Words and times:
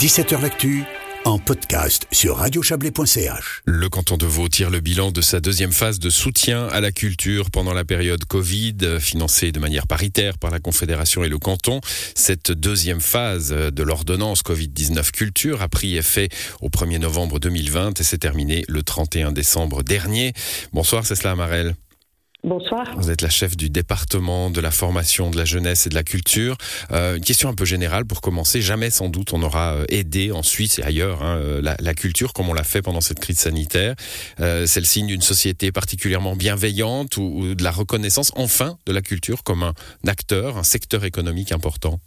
17h 0.00 0.40
L'actu 0.40 0.84
en 1.26 1.38
podcast 1.38 2.06
sur 2.10 2.38
radiochablais.ch. 2.38 3.60
Le 3.66 3.88
canton 3.90 4.16
de 4.16 4.24
Vaud 4.24 4.48
tire 4.48 4.70
le 4.70 4.80
bilan 4.80 5.10
de 5.10 5.20
sa 5.20 5.40
deuxième 5.40 5.72
phase 5.72 5.98
de 5.98 6.08
soutien 6.08 6.68
à 6.68 6.80
la 6.80 6.90
culture 6.90 7.50
pendant 7.50 7.74
la 7.74 7.84
période 7.84 8.24
Covid, 8.24 8.98
financée 8.98 9.52
de 9.52 9.60
manière 9.60 9.86
paritaire 9.86 10.38
par 10.38 10.50
la 10.50 10.58
Confédération 10.58 11.22
et 11.22 11.28
le 11.28 11.36
canton. 11.36 11.82
Cette 12.14 12.50
deuxième 12.50 13.02
phase 13.02 13.50
de 13.50 13.82
l'ordonnance 13.82 14.40
Covid-19 14.42 15.10
culture 15.10 15.60
a 15.60 15.68
pris 15.68 15.98
effet 15.98 16.30
au 16.62 16.70
1er 16.70 16.98
novembre 16.98 17.38
2020 17.38 18.00
et 18.00 18.02
s'est 18.02 18.16
terminée 18.16 18.64
le 18.68 18.82
31 18.82 19.32
décembre 19.32 19.82
dernier. 19.82 20.32
Bonsoir, 20.72 21.04
c'est 21.04 21.14
cela. 21.14 21.36
Bonsoir. 22.42 22.94
Vous 22.96 23.10
êtes 23.10 23.20
la 23.20 23.28
chef 23.28 23.54
du 23.54 23.68
département 23.68 24.50
de 24.50 24.62
la 24.62 24.70
formation, 24.70 25.30
de 25.30 25.36
la 25.36 25.44
jeunesse 25.44 25.86
et 25.86 25.90
de 25.90 25.94
la 25.94 26.02
culture. 26.02 26.56
Euh, 26.90 27.16
une 27.16 27.24
question 27.24 27.50
un 27.50 27.54
peu 27.54 27.66
générale 27.66 28.06
pour 28.06 28.22
commencer. 28.22 28.62
Jamais 28.62 28.88
sans 28.88 29.10
doute 29.10 29.34
on 29.34 29.42
aura 29.42 29.74
euh, 29.74 29.84
aidé 29.90 30.32
en 30.32 30.42
Suisse 30.42 30.78
et 30.78 30.82
ailleurs 30.82 31.22
hein, 31.22 31.36
euh, 31.36 31.60
la, 31.60 31.76
la, 31.78 31.92
culture 31.92 32.32
comme 32.32 32.48
on 32.48 32.54
l'a 32.54 32.64
fait 32.64 32.80
pendant 32.80 33.02
cette 33.02 33.20
crise 33.20 33.38
sanitaire. 33.38 33.94
Euh, 34.40 34.64
c'est 34.66 34.80
le 34.80 34.86
signe 34.86 35.06
d'une 35.06 35.20
société 35.20 35.70
particulièrement 35.70 36.34
bienveillante 36.34 37.18
ou, 37.18 37.22
ou, 37.22 37.54
de 37.54 37.62
la 37.62 37.70
reconnaissance 37.70 38.32
enfin 38.36 38.78
de 38.86 38.92
la 38.92 39.02
culture 39.02 39.42
comme 39.42 39.62
un 39.62 39.74
acteur, 40.06 40.56
un 40.56 40.62
secteur 40.62 41.04
économique 41.04 41.52
important. 41.52 42.00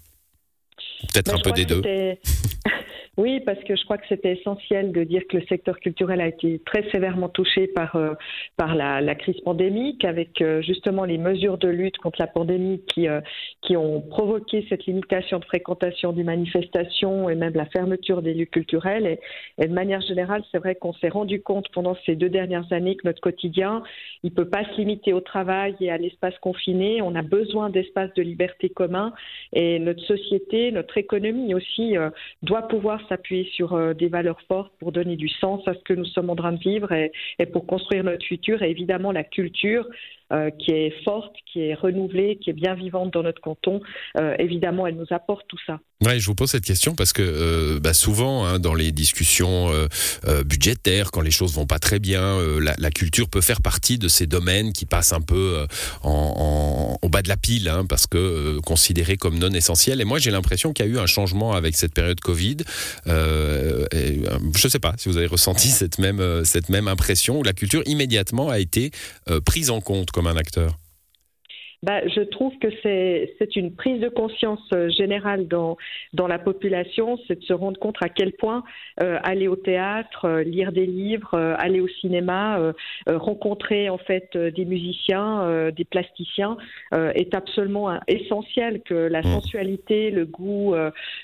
Peut-être 1.13 1.33
un 1.35 1.39
peu 1.39 1.51
des 1.51 1.65
deux. 1.65 1.83
Oui, 3.15 3.41
parce 3.41 3.63
que 3.63 3.75
je 3.75 3.83
crois 3.83 3.99
que 3.99 4.07
c'était 4.09 4.31
essentiel 4.31 4.91
de 4.91 5.03
dire 5.03 5.21
que 5.29 5.37
le 5.37 5.45
secteur 5.45 5.79
culturel 5.79 6.19
a 6.19 6.27
été 6.27 6.59
très 6.65 6.89
sévèrement 6.89 7.29
touché 7.29 7.67
par, 7.67 7.95
euh, 7.95 8.15
par 8.57 8.73
la, 8.73 9.01
la, 9.01 9.13
crise 9.13 9.39
pandémique, 9.41 10.03
avec 10.03 10.41
euh, 10.41 10.63
justement 10.63 11.05
les 11.05 11.19
mesures 11.19 11.59
de 11.59 11.67
lutte 11.67 11.99
contre 11.99 12.19
la 12.19 12.25
pandémie 12.25 12.81
qui, 12.87 13.07
euh, 13.07 13.21
qui 13.61 13.77
ont 13.77 14.01
provoqué 14.01 14.65
cette 14.67 14.87
limitation 14.87 15.37
de 15.37 15.45
fréquentation 15.45 16.11
des 16.11 16.23
manifestations 16.23 17.29
et 17.29 17.35
même 17.35 17.53
la 17.53 17.67
fermeture 17.67 18.23
des 18.23 18.33
lieux 18.33 18.45
culturels. 18.45 19.19
Et, 19.59 19.67
de 19.67 19.73
manière 19.73 20.01
générale, 20.01 20.43
c'est 20.51 20.57
vrai 20.57 20.73
qu'on 20.73 20.93
s'est 20.93 21.09
rendu 21.09 21.39
compte 21.39 21.69
pendant 21.71 21.95
ces 22.07 22.15
deux 22.15 22.29
dernières 22.29 22.71
années 22.73 22.95
que 22.95 23.07
notre 23.07 23.21
quotidien, 23.21 23.83
il 24.23 24.31
ne 24.31 24.35
peut 24.35 24.49
pas 24.49 24.63
se 24.65 24.77
limiter 24.77 25.13
au 25.13 25.21
travail 25.21 25.75
et 25.79 25.91
à 25.91 25.97
l'espace 25.99 26.37
confiné. 26.39 27.03
On 27.03 27.13
a 27.13 27.21
besoin 27.21 27.69
d'espaces 27.69 28.13
de 28.15 28.23
liberté 28.23 28.69
communs 28.69 29.13
et 29.53 29.77
notre 29.77 30.01
société, 30.01 30.71
notre 30.71 30.97
économie 30.97 31.53
aussi 31.53 31.95
euh, 31.95 32.09
doit 32.41 32.63
pouvoir 32.63 33.02
s'appuyer 33.07 33.45
sur 33.55 33.73
euh, 33.73 33.93
des 33.93 34.07
valeurs 34.07 34.41
fortes 34.47 34.73
pour 34.79 34.91
donner 34.91 35.15
du 35.15 35.27
sens 35.29 35.67
à 35.67 35.73
ce 35.73 35.83
que 35.83 35.93
nous 35.93 36.05
sommes 36.05 36.29
en 36.29 36.35
train 36.35 36.53
de 36.53 36.59
vivre 36.59 36.91
et, 36.91 37.11
et 37.39 37.45
pour 37.45 37.65
construire 37.65 38.03
notre 38.03 38.25
futur. 38.25 38.61
Et 38.61 38.71
évidemment, 38.71 39.11
la 39.11 39.23
culture, 39.23 39.87
euh, 40.31 40.49
qui 40.51 40.71
est 40.71 40.93
forte, 41.03 41.35
qui 41.51 41.59
est 41.59 41.73
renouvelée, 41.73 42.39
qui 42.41 42.49
est 42.49 42.53
bien 42.53 42.73
vivante 42.73 43.13
dans 43.13 43.23
notre 43.23 43.41
canton, 43.41 43.81
euh, 44.17 44.35
évidemment, 44.39 44.87
elle 44.87 44.95
nous 44.95 45.05
apporte 45.11 45.45
tout 45.47 45.59
ça. 45.67 45.79
Ouais, 46.03 46.19
je 46.19 46.25
vous 46.25 46.33
pose 46.33 46.49
cette 46.49 46.63
question 46.63 46.95
parce 46.95 47.13
que 47.13 47.21
euh, 47.21 47.79
bah 47.79 47.93
souvent 47.93 48.45
hein, 48.45 48.59
dans 48.59 48.73
les 48.73 48.91
discussions 48.91 49.71
budgétaires, 50.45 51.11
quand 51.11 51.21
les 51.21 51.31
choses 51.31 51.53
vont 51.53 51.65
pas 51.65 51.79
très 51.79 51.99
bien, 51.99 52.37
la, 52.59 52.91
culture 52.91 53.29
peut 53.29 53.41
faire 53.41 53.61
partie 53.61 53.97
de 53.97 54.07
ces 54.07 54.27
domaines 54.27 54.73
qui 54.73 54.85
passent 54.85 55.13
un 55.13 55.21
peu 55.21 55.65
en, 56.01 56.97
en, 56.99 57.05
au 57.05 57.09
bas 57.09 57.21
de 57.21 57.29
la 57.29 57.37
pile 57.37 57.69
hein, 57.69 57.85
parce 57.87 58.07
que 58.07 58.59
considérés 58.59 59.17
comme 59.17 59.37
non 59.37 59.51
essentiels. 59.51 60.01
Et 60.01 60.05
moi, 60.05 60.19
j'ai 60.19 60.31
l'impression 60.31 60.73
qu'il 60.73 60.85
y 60.85 60.89
a 60.89 60.91
eu 60.91 60.99
un 60.99 61.05
changement 61.05 61.53
avec 61.53 61.75
cette 61.75 61.93
période 61.93 62.19
Covid. 62.19 62.57
Et, 64.23 64.27
je 64.55 64.67
sais 64.67 64.79
pas 64.79 64.93
si 64.97 65.09
vous 65.09 65.17
avez 65.17 65.27
ressenti 65.27 65.69
cette 65.69 65.99
même 65.99 66.43
cette 66.45 66.69
même 66.69 66.87
impression 66.87 67.39
où 67.39 67.43
la 67.43 67.53
culture 67.53 67.81
immédiatement 67.85 68.49
a 68.49 68.59
été 68.59 68.91
prise 69.45 69.69
en 69.69 69.81
compte 69.81 70.11
comme 70.11 70.27
un 70.27 70.37
acteur. 70.37 70.77
Bah, 71.83 71.99
je 72.07 72.21
trouve 72.21 72.57
que 72.59 72.69
c'est 72.81 73.55
une 73.57 73.75
prise 73.75 73.99
de 73.99 74.07
conscience 74.07 74.61
euh, 74.73 74.89
générale 74.89 75.49
dans, 75.49 75.75
dans 76.13 76.27
la 76.27 76.39
population, 76.39 77.19
c'est 77.27 77.39
de 77.39 77.43
se 77.43 77.51
rendre 77.51 77.77
compte 77.77 77.97
à 78.01 78.07
quel 78.07 78.31
point 78.31 78.63
euh, 79.01 79.19
aller 79.21 79.49
au 79.49 79.57
théâtre, 79.57 80.23
euh, 80.23 80.43
lire 80.43 80.71
des 80.71 80.85
livres, 80.85 81.33
euh, 81.33 81.55
aller 81.57 81.81
au 81.81 81.89
cinéma, 81.89 82.57
euh, 82.57 82.71
euh, 83.09 83.17
rencontrer 83.17 83.89
en 83.89 83.97
fait 83.97 84.37
des 84.37 84.63
musiciens, 84.63 85.71
des 85.75 85.83
plasticiens 85.83 86.57
est 86.93 87.35
absolument 87.35 87.99
essentiel, 88.07 88.81
que 88.81 88.93
la 88.93 89.19
mmh. 89.19 89.33
sensualité, 89.33 90.11
le 90.11 90.25
goût, 90.25 90.73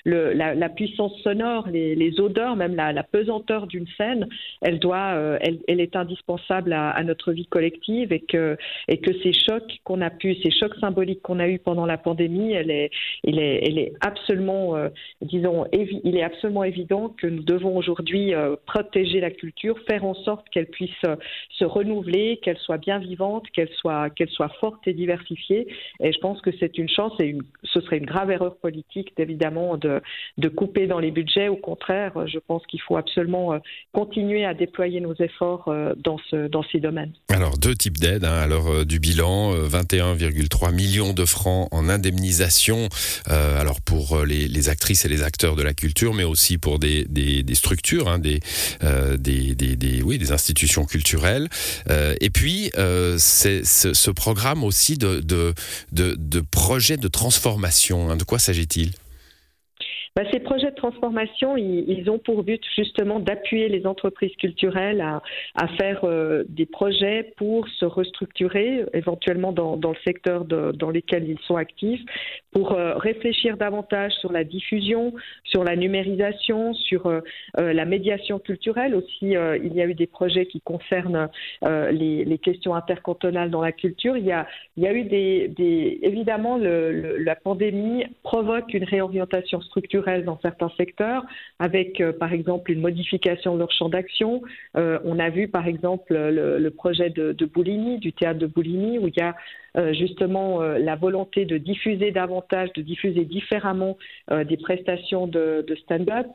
le, 0.04 0.32
la, 0.32 0.54
la, 0.54 0.68
puissance 0.68 1.16
sonore, 1.22 1.68
les, 1.68 1.94
les 1.94 2.20
odeurs, 2.20 2.56
même 2.56 2.74
la, 2.74 2.92
la 2.92 3.02
pesanteur 3.02 3.66
d'une 3.66 3.86
scène, 3.96 4.28
elle, 4.60 4.78
doit, 4.78 5.38
elle, 5.40 5.60
elle, 5.68 5.80
est 5.80 5.96
indispensable 5.96 6.72
à, 6.72 6.90
à, 6.90 7.02
notre 7.02 7.32
vie 7.32 7.46
collective 7.46 8.12
et 8.12 8.20
que, 8.20 8.56
et 8.88 8.98
que 8.98 9.12
ces 9.22 9.32
chocs 9.32 9.78
qu'on 9.84 10.00
a 10.00 10.10
pu, 10.10 10.34
ces 10.42 10.49
les 10.50 10.58
chocs 10.58 10.74
symboliques 10.80 11.22
qu'on 11.22 11.38
a 11.38 11.48
eu 11.48 11.58
pendant 11.58 11.86
la 11.86 11.96
pandémie, 11.96 12.52
elle 12.52 12.70
est, 12.70 12.90
il 13.24 13.38
est, 13.38 13.60
elle 13.66 13.78
est 13.78 13.92
absolument, 14.00 14.76
euh, 14.76 14.88
disons, 15.22 15.66
il 15.72 16.16
est 16.16 16.22
absolument 16.22 16.64
évident 16.64 17.14
que 17.16 17.26
nous 17.26 17.42
devons 17.42 17.76
aujourd'hui 17.76 18.34
euh, 18.34 18.56
protéger 18.66 19.20
la 19.20 19.30
culture, 19.30 19.78
faire 19.88 20.04
en 20.04 20.14
sorte 20.14 20.48
qu'elle 20.50 20.66
puisse 20.66 20.90
euh, 21.06 21.16
se 21.58 21.64
renouveler, 21.64 22.40
qu'elle 22.42 22.58
soit 22.58 22.78
bien 22.78 22.98
vivante, 22.98 23.44
qu'elle 23.52 23.68
soit, 23.80 24.10
qu'elle 24.10 24.28
soit 24.30 24.52
forte 24.60 24.86
et 24.88 24.92
diversifiée. 24.92 25.68
Et 26.00 26.12
je 26.12 26.18
pense 26.18 26.40
que 26.40 26.50
c'est 26.58 26.78
une 26.78 26.88
chance 26.88 27.12
et 27.20 27.36
ce 27.62 27.80
serait 27.80 27.98
une 27.98 28.06
grave 28.06 28.30
erreur 28.30 28.56
politique, 28.56 29.12
évidemment, 29.18 29.76
de, 29.76 30.00
de 30.38 30.48
couper 30.48 30.86
dans 30.86 30.98
les 30.98 31.12
budgets. 31.12 31.48
Au 31.48 31.56
contraire, 31.56 32.26
je 32.26 32.38
pense 32.38 32.66
qu'il 32.66 32.80
faut 32.80 32.96
absolument 32.96 33.60
continuer 33.92 34.44
à 34.44 34.54
déployer 34.54 35.00
nos 35.00 35.14
efforts 35.14 35.72
dans, 35.96 36.18
ce, 36.30 36.48
dans 36.48 36.62
ces 36.64 36.80
domaines. 36.80 37.12
Alors, 37.28 37.58
deux 37.58 37.74
types 37.74 37.98
d'aides. 37.98 38.24
Hein. 38.24 38.40
Alors, 38.42 38.84
du 38.84 38.98
bilan, 38.98 39.52
21, 39.52 40.14
3 40.48 40.72
millions 40.72 41.12
de 41.12 41.24
francs 41.24 41.68
en 41.70 41.88
indemnisation, 41.88 42.88
euh, 43.28 43.60
alors 43.60 43.80
pour 43.80 44.24
les, 44.24 44.48
les, 44.48 44.68
actrices 44.68 45.04
et 45.04 45.08
les 45.08 45.22
acteurs 45.22 45.56
de 45.56 45.62
la 45.62 45.74
culture, 45.74 46.14
mais 46.14 46.24
aussi 46.24 46.58
pour 46.58 46.78
des, 46.78 47.06
structures, 47.54 48.08
hein, 48.08 48.18
des, 48.18 48.40
euh, 48.82 49.16
des, 49.16 49.56
institutions 50.30 50.84
culturelles. 50.84 51.48
Euh, 51.88 52.14
et 52.20 52.30
puis, 52.30 52.70
euh, 52.76 53.16
ce, 53.18 54.10
programme 54.10 54.64
aussi 54.64 54.96
de, 54.96 55.20
de, 55.20 55.54
de, 55.92 56.40
projets 56.40 56.96
de 56.96 57.08
transformation. 57.08 58.10
Hein, 58.10 58.16
de 58.16 58.24
quoi 58.24 58.38
s'agit-il? 58.38 58.92
Bah, 60.20 60.28
ces 60.32 60.40
projets 60.40 60.70
de 60.70 60.74
transformation, 60.74 61.56
ils, 61.56 62.10
ont 62.10 62.18
pour 62.18 62.42
but 62.42 62.62
justement 62.76 63.20
d'appuyer 63.20 63.70
les 63.70 63.86
entreprises 63.86 64.36
culturelles 64.36 65.00
à, 65.00 65.68
faire 65.78 66.04
euh, 66.04 66.44
des 66.46 66.66
projets 66.66 67.32
pour 67.38 67.66
se 67.68 67.86
restructurer, 67.86 68.84
éventuellement 68.92 69.52
dans, 69.52 69.76
le 69.76 69.96
secteur 70.04 70.44
dans 70.44 70.90
lequel 70.90 71.26
ils 71.26 71.38
sont 71.46 71.56
actifs, 71.56 72.02
pour 72.52 72.72
euh, 72.72 72.96
réfléchir 72.96 73.56
davantage 73.56 74.12
sur 74.20 74.30
la 74.30 74.44
diffusion, 74.44 75.14
sur 75.44 75.64
la 75.64 75.74
numérisation, 75.74 76.74
sur 76.74 77.06
euh, 77.06 77.20
la 77.56 77.86
médiation 77.86 78.38
culturelle 78.38 78.94
aussi. 78.94 79.30
Il 79.30 79.72
y 79.74 79.80
a 79.80 79.86
eu 79.86 79.94
des 79.94 80.06
projets 80.06 80.44
qui 80.44 80.60
concernent 80.60 81.30
les, 81.62 82.38
questions 82.42 82.74
intercantonales 82.74 83.50
dans 83.50 83.62
la 83.62 83.72
culture. 83.72 84.16
Il 84.16 84.26
y 84.26 84.32
a, 84.32 84.46
eu 84.76 85.04
des, 85.04 85.98
évidemment 86.02 86.58
la 86.58 87.36
pandémie 87.36 88.04
provoque 88.22 88.74
une 88.74 88.84
réorientation 88.84 89.60
structurelle 89.62 90.09
dans 90.18 90.38
certains 90.40 90.70
secteurs, 90.76 91.24
avec 91.58 92.00
euh, 92.00 92.12
par 92.12 92.32
exemple 92.32 92.70
une 92.72 92.80
modification 92.80 93.54
de 93.54 93.60
leur 93.60 93.72
champ 93.72 93.88
d'action. 93.88 94.42
Euh, 94.76 94.98
on 95.04 95.18
a 95.18 95.30
vu 95.30 95.48
par 95.48 95.66
exemple 95.66 96.14
le, 96.14 96.68
projet 96.70 97.10
de, 97.10 97.32
de, 97.32 97.46
Bouligny, 97.46 97.98
du 97.98 98.12
théâtre 98.12 98.38
de 98.38 98.46
Bouligny, 98.46 98.98
où 98.98 99.08
il 99.08 99.16
y 99.16 99.22
a 99.22 99.34
justement 99.92 100.62
euh, 100.62 100.78
la 100.78 100.96
volonté 100.96 101.44
de 101.44 101.58
diffuser 101.58 102.10
davantage, 102.10 102.72
de 102.74 102.82
diffuser 102.82 103.24
différemment 103.24 103.96
euh, 104.30 104.44
des 104.44 104.56
prestations 104.56 105.26
de, 105.26 105.64
de 105.66 105.74
stand-up. 105.76 106.26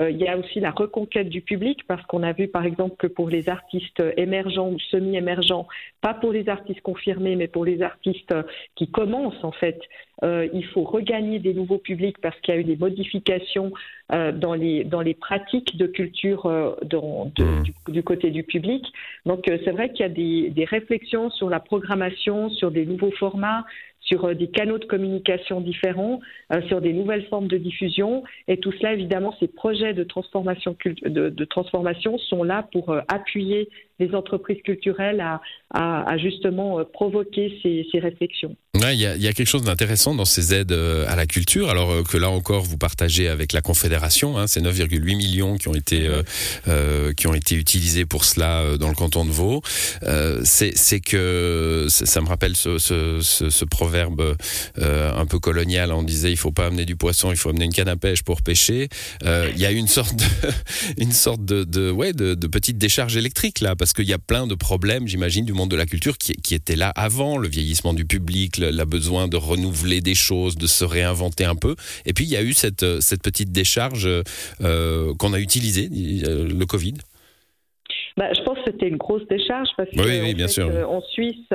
il 0.00 0.16
y 0.16 0.28
a 0.28 0.36
aussi 0.36 0.60
la 0.60 0.70
reconquête 0.70 1.28
du 1.28 1.40
public, 1.40 1.86
parce 1.86 2.04
qu'on 2.06 2.22
a 2.22 2.32
vu 2.32 2.48
par 2.48 2.64
exemple 2.64 2.96
que 2.96 3.06
pour 3.06 3.28
les 3.28 3.48
artistes 3.48 4.02
émergents 4.16 4.70
ou 4.70 4.78
semi-émergents, 4.78 5.66
pas 6.00 6.14
pour 6.14 6.32
les 6.32 6.48
artistes 6.48 6.80
confirmés, 6.82 7.36
mais 7.36 7.48
pour 7.48 7.64
les 7.64 7.82
artistes 7.82 8.34
qui 8.76 8.90
commencent 8.90 9.44
en 9.44 9.52
fait, 9.52 9.80
euh, 10.22 10.48
il 10.52 10.64
faut 10.66 10.84
regagner 10.84 11.38
des 11.38 11.54
nouveaux 11.54 11.78
publics 11.78 12.18
parce 12.20 12.38
qu'il 12.40 12.54
y 12.54 12.56
a 12.56 12.60
eu 12.60 12.64
des 12.64 12.76
modifications 12.76 13.72
euh, 14.12 14.32
dans, 14.32 14.54
les, 14.54 14.84
dans 14.84 15.00
les 15.00 15.14
pratiques 15.14 15.76
de 15.76 15.86
culture 15.86 16.46
euh, 16.46 16.74
dans, 16.84 17.32
de, 17.34 17.44
mmh. 17.44 17.62
du, 17.62 17.74
du, 17.88 18.02
côté 18.02 18.30
du 18.30 18.44
public. 18.44 18.86
Donc 19.26 19.44
c'est 19.46 19.70
vrai 19.70 19.90
qu'il 19.90 20.00
y 20.00 20.04
a 20.04 20.08
des, 20.08 20.50
des 20.50 20.64
réflexions 20.64 21.30
sur 21.30 21.50
la 21.50 21.58
programmation, 21.58 22.48
sur 22.50 22.70
des 22.70 22.83
nouveaux 22.86 23.12
formats, 23.12 23.64
sur 24.04 24.24
euh, 24.24 24.34
des 24.34 24.48
canaux 24.48 24.78
de 24.78 24.84
communication 24.84 25.60
différents, 25.60 26.20
euh, 26.52 26.60
sur 26.68 26.80
des 26.80 26.92
nouvelles 26.92 27.26
formes 27.26 27.48
de 27.48 27.56
diffusion. 27.56 28.22
Et 28.48 28.58
tout 28.58 28.72
cela, 28.72 28.92
évidemment, 28.92 29.34
ces 29.40 29.48
projets 29.48 29.94
de 29.94 30.04
transformation, 30.04 30.76
de, 31.04 31.44
transformation 31.44 32.18
sont 32.18 32.42
là 32.42 32.66
pour 32.72 32.90
euh, 32.90 33.00
appuyer 33.08 33.68
les 34.00 34.14
entreprises 34.14 34.60
culturelles 34.62 35.20
à, 35.20 35.40
à, 35.72 36.18
justement 36.18 36.80
euh, 36.80 36.84
provoquer 36.84 37.58
ces, 37.62 37.86
ces 37.92 37.98
réflexions. 38.00 38.56
Ouais, 38.80 38.96
il 38.96 39.00
y, 39.00 39.06
a, 39.06 39.16
y 39.16 39.28
a 39.28 39.32
quelque 39.32 39.46
chose 39.46 39.62
d'intéressant 39.62 40.14
dans 40.14 40.24
ces 40.24 40.52
aides 40.52 40.72
euh, 40.72 41.06
à 41.08 41.14
la 41.14 41.26
culture, 41.26 41.70
alors 41.70 41.92
euh, 41.92 42.02
que 42.02 42.16
là 42.16 42.28
encore 42.28 42.64
vous 42.64 42.76
partagez 42.76 43.28
avec 43.28 43.52
la 43.52 43.60
Confédération, 43.60 44.36
hein, 44.36 44.48
c'est 44.48 44.60
9,8 44.60 45.16
millions 45.16 45.56
qui 45.56 45.68
ont 45.68 45.74
été 45.74 46.08
euh, 46.66 47.12
qui 47.12 47.28
ont 47.28 47.34
été 47.34 47.54
utilisés 47.54 48.04
pour 48.04 48.24
cela 48.24 48.76
dans 48.78 48.88
le 48.88 48.94
canton 48.94 49.24
de 49.24 49.30
Vaud. 49.30 49.62
c'est 50.42 51.00
que 51.00 51.86
ça 51.88 52.20
me 52.20 52.26
rappelle 52.26 52.56
ce, 52.56 52.78
ce, 52.78 53.20
ce, 53.20 53.48
ce 53.48 53.64
proverbe 53.64 53.93
proverbe 53.94 54.36
un 54.80 55.26
peu 55.26 55.38
colonial. 55.38 55.92
On 55.92 56.02
disait 56.02 56.32
il 56.32 56.36
faut 56.36 56.50
pas 56.50 56.66
amener 56.66 56.84
du 56.84 56.96
poisson, 56.96 57.30
il 57.30 57.36
faut 57.36 57.50
amener 57.50 57.64
une 57.64 57.72
canne 57.72 57.88
à 57.88 57.96
pêche 57.96 58.22
pour 58.22 58.42
pêcher. 58.42 58.88
Il 59.22 59.58
y 59.58 59.66
a 59.66 59.70
une 59.70 59.86
sorte 59.86 60.20
une 60.98 61.12
sorte 61.12 61.44
de, 61.44 61.90
ouais 61.90 62.12
de, 62.12 62.34
petite 62.48 62.78
décharge 62.78 63.16
électrique 63.16 63.60
là, 63.60 63.76
parce 63.76 63.92
qu'il 63.92 64.08
y 64.08 64.12
a 64.12 64.18
plein 64.18 64.46
de 64.46 64.54
problèmes, 64.54 65.06
j'imagine, 65.06 65.44
du 65.44 65.52
monde 65.52 65.70
de 65.70 65.76
la 65.76 65.86
culture 65.86 66.18
qui, 66.18 66.34
qui 66.34 66.54
étaient 66.54 66.76
là 66.76 66.90
avant 66.96 67.38
le 67.38 67.48
vieillissement 67.48 67.94
du 67.94 68.04
public, 68.04 68.58
le, 68.58 68.70
le 68.70 68.84
besoin 68.84 69.28
de 69.28 69.36
renouveler 69.36 70.00
des 70.00 70.14
choses, 70.14 70.56
de 70.56 70.66
se 70.66 70.84
réinventer 70.84 71.44
un 71.44 71.56
peu. 71.56 71.76
Et 72.06 72.12
puis 72.12 72.24
il 72.24 72.30
y 72.30 72.36
a 72.36 72.42
eu 72.42 72.52
cette 72.52 72.84
cette 73.00 73.22
petite 73.22 73.52
décharge 73.52 74.08
euh, 74.60 75.14
qu'on 75.14 75.32
a 75.32 75.38
utilisée, 75.38 75.88
le 75.90 76.64
Covid. 76.64 76.94
Bah, 78.16 78.32
je 78.32 78.40
pense 78.42 78.58
que 78.58 78.64
c'était 78.66 78.88
une 78.88 78.96
grosse 78.96 79.26
décharge 79.26 79.68
parce 79.76 79.90
que 79.90 80.00
oui, 80.00 80.34
bien 80.34 80.46
sûr. 80.46 80.68
Euh, 80.68 80.84
en 80.84 81.00
Suisse, 81.00 81.48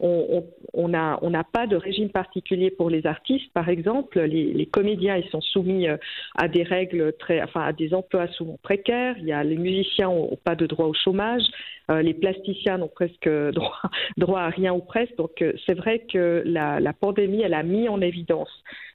on 0.00 0.88
n'a 0.88 1.18
on, 1.20 1.32
pas 1.52 1.66
de 1.66 1.76
régime 1.76 2.08
particulier 2.08 2.70
pour 2.70 2.88
les 2.88 3.06
artistes, 3.06 3.52
par 3.52 3.68
exemple. 3.68 4.18
Les, 4.20 4.54
les, 4.54 4.66
comédiens, 4.66 5.16
ils 5.16 5.28
sont 5.28 5.42
soumis 5.42 5.86
euh, 5.86 5.98
à 6.34 6.48
des 6.48 6.62
règles 6.62 7.12
très, 7.18 7.42
enfin, 7.42 7.60
à 7.60 7.72
des 7.74 7.92
emplois 7.92 8.26
souvent 8.28 8.58
précaires. 8.62 9.16
Il 9.18 9.26
y 9.26 9.32
a 9.32 9.44
les 9.44 9.58
musiciens 9.58 10.08
n'ont 10.08 10.38
pas 10.42 10.54
de 10.54 10.66
droit 10.66 10.86
au 10.86 10.94
chômage. 10.94 11.42
Euh, 11.90 12.02
les 12.02 12.14
plasticiens 12.14 12.78
n'ont 12.78 12.88
presque 12.88 13.28
droit, 13.52 13.80
droit 14.16 14.40
à 14.40 14.48
rien 14.48 14.72
ou 14.72 14.80
presque. 14.80 15.16
Donc 15.16 15.42
euh, 15.42 15.52
c'est 15.66 15.74
vrai 15.74 16.04
que 16.12 16.42
la, 16.44 16.80
la, 16.80 16.92
pandémie, 16.92 17.42
elle 17.42 17.54
a 17.54 17.62
mis 17.62 17.88
en 17.88 18.00
évidence 18.00 18.50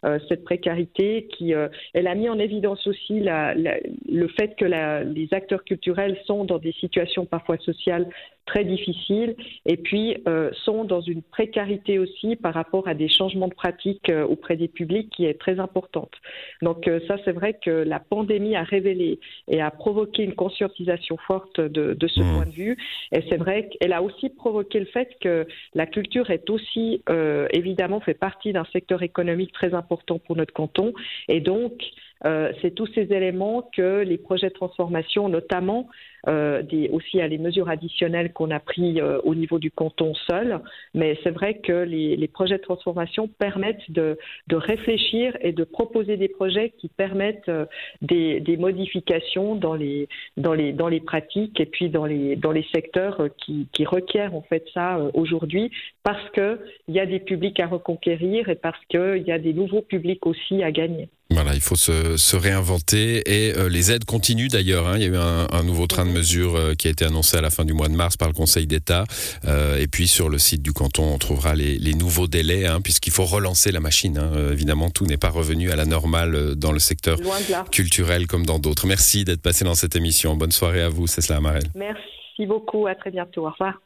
euh, 0.05 0.19
cette 0.29 0.43
précarité, 0.43 1.27
qui, 1.27 1.53
elle 1.93 2.07
a 2.07 2.15
mis 2.15 2.29
en 2.29 2.39
évidence 2.39 2.85
aussi 2.87 3.19
la, 3.19 3.55
le 3.55 4.27
fait 4.27 4.55
que 4.57 4.65
les 4.65 5.33
acteurs 5.33 5.63
culturels 5.63 6.17
sont 6.25 6.45
dans 6.45 6.59
des 6.59 6.73
situations 6.73 7.25
parfois 7.25 7.57
sociales 7.57 8.07
très 8.45 8.65
difficiles 8.65 9.35
et 9.65 9.77
puis 9.77 10.17
euh, 10.27 10.51
sont 10.65 10.83
dans 10.83 11.01
une 11.01 11.21
précarité 11.21 11.99
aussi 11.99 12.35
par 12.35 12.53
rapport 12.53 12.87
à 12.87 12.93
des 12.93 13.07
changements 13.07 13.47
de 13.47 13.53
pratiques 13.53 14.09
euh, 14.09 14.25
auprès 14.25 14.57
des 14.57 14.67
publics 14.67 15.09
qui 15.15 15.25
est 15.25 15.39
très 15.39 15.59
importante. 15.59 16.11
Donc 16.61 16.87
euh, 16.87 16.99
ça, 17.07 17.15
c'est 17.23 17.31
vrai 17.31 17.57
que 17.63 17.71
la 17.71 17.99
pandémie 17.99 18.55
a 18.55 18.63
révélé 18.63 19.19
et 19.47 19.61
a 19.61 19.71
provoqué 19.71 20.23
une 20.23 20.35
conscientisation 20.35 21.17
forte 21.25 21.59
de, 21.59 21.93
de 21.93 22.07
ce 22.07 22.21
mmh. 22.21 22.35
point 22.35 22.45
de 22.45 22.51
vue. 22.51 22.77
Et 23.11 23.23
c'est 23.29 23.37
vrai 23.37 23.69
qu'elle 23.69 23.93
a 23.93 24.01
aussi 24.01 24.29
provoqué 24.29 24.79
le 24.79 24.85
fait 24.85 25.09
que 25.21 25.47
la 25.73 25.85
culture 25.85 26.29
est 26.29 26.49
aussi, 26.49 27.03
évidemment, 27.51 27.99
fait 27.99 28.13
partie 28.13 28.53
d'un 28.53 28.65
secteur 28.73 29.03
économique 29.03 29.51
très 29.51 29.73
important 29.73 30.19
pour 30.19 30.35
notre 30.35 30.53
canton. 30.53 30.93
Et 31.27 31.39
donc, 31.39 31.73
euh, 31.73 32.12
c'est 32.23 32.73
tous 32.75 32.87
ces 32.95 33.11
éléments 33.13 33.69
que 33.75 34.01
les 34.01 34.17
projets 34.17 34.49
de 34.49 34.53
transformation, 34.53 35.29
notamment 35.29 35.89
euh, 36.29 36.61
des, 36.61 36.87
aussi 36.87 37.19
à 37.19 37.27
les 37.27 37.37
mesures 37.37 37.67
additionnelles 37.67 38.31
qu'on 38.31 38.49
a 38.49 38.61
pris 38.61 39.01
euh, 39.01 39.19
au 39.25 39.35
niveau 39.35 39.59
du 39.59 39.71
canton 39.71 40.13
seul, 40.29 40.61
mais 40.93 41.19
c'est 41.21 41.31
vrai 41.31 41.55
que 41.55 41.83
les, 41.83 42.29
projets 42.29 42.59
de 42.59 42.61
transformation 42.61 43.27
permettent 43.27 43.91
de, 43.91 44.17
réfléchir 44.49 45.35
et 45.41 45.51
de 45.51 45.65
proposer 45.65 46.15
des 46.15 46.29
projets 46.29 46.69
qui 46.77 46.87
permettent 46.87 47.49
euh, 47.49 47.65
des, 48.01 48.55
modifications 48.57 49.55
dans 49.55 49.75
les, 49.75 50.07
pratiques 51.05 51.59
et 51.59 51.65
puis 51.65 51.89
dans 51.89 52.05
les, 52.05 52.67
secteurs 52.73 53.27
qui, 53.37 53.67
qui 53.73 53.83
requièrent 53.83 54.33
en 54.33 54.43
fait 54.43 54.63
ça 54.73 54.99
aujourd'hui 55.13 55.71
parce 56.03 56.29
qu'il 56.29 56.57
y 56.87 57.01
a 57.01 57.05
des 57.05 57.19
publics 57.19 57.59
à 57.59 57.67
reconquérir 57.67 58.47
et 58.47 58.55
parce 58.55 58.79
qu'il 58.85 59.23
y 59.27 59.31
a 59.33 59.39
des 59.39 59.53
nouveaux 59.53 59.81
publics 59.81 60.25
aussi 60.25 60.63
à 60.63 60.71
gagner. 60.71 61.09
Voilà, 61.33 61.55
il 61.55 61.61
faut 61.61 61.75
se, 61.75 62.15
se 62.15 62.35
réinventer 62.35 63.23
et 63.25 63.57
euh, 63.57 63.67
les 63.67 63.91
aides 63.91 64.05
continuent 64.05 64.49
d'ailleurs. 64.49 64.87
Hein. 64.87 64.97
Il 64.97 65.01
y 65.01 65.05
a 65.05 65.07
eu 65.07 65.17
un, 65.17 65.47
un, 65.51 65.63
nouveau 65.63 65.87
train 65.87 66.05
de 66.05 66.11
mesures 66.11 66.55
euh, 66.55 66.75
qui 66.75 66.87
a 66.87 66.91
été 66.91 67.05
annoncé 67.05 67.37
à 67.37 67.41
la 67.41 67.49
fin 67.49 67.65
du 67.65 67.73
mois 67.73 67.87
de 67.87 67.95
mars 67.95 68.17
par 68.17 68.27
le 68.27 68.35
Conseil 68.35 68.67
d'État. 68.67 69.05
Euh, 69.45 69.79
et 69.79 69.87
puis 69.87 70.07
sur 70.07 70.29
le 70.29 70.37
site 70.37 70.61
du 70.61 70.73
canton, 70.73 71.11
on 71.11 71.17
trouvera 71.17 71.55
les, 71.55 71.79
les 71.79 71.95
nouveaux 71.95 72.27
délais, 72.27 72.67
hein, 72.67 72.81
puisqu'il 72.81 73.11
faut 73.11 73.25
relancer 73.25 73.71
la 73.71 73.79
machine. 73.79 74.19
Hein. 74.19 74.51
Évidemment, 74.51 74.91
tout 74.91 75.05
n'est 75.05 75.17
pas 75.17 75.29
revenu 75.29 75.71
à 75.71 75.75
la 75.75 75.85
normale 75.85 76.55
dans 76.55 76.71
le 76.71 76.79
secteur 76.79 77.17
culturel 77.71 78.27
comme 78.27 78.45
dans 78.45 78.59
d'autres. 78.59 78.85
Merci 78.85 79.25
d'être 79.25 79.41
passé 79.41 79.65
dans 79.65 79.75
cette 79.75 79.95
émission. 79.95 80.35
Bonne 80.35 80.51
soirée 80.51 80.81
à 80.81 80.89
vous, 80.89 81.07
Cécile 81.07 81.35
Amarel. 81.35 81.63
Merci 81.73 82.45
beaucoup, 82.45 82.85
à 82.85 82.93
très 82.93 83.09
bientôt. 83.09 83.47
Au 83.47 83.51
revoir. 83.51 83.79